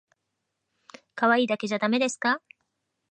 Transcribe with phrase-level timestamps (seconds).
[1.13, 2.41] かわいいだけじゃだめですか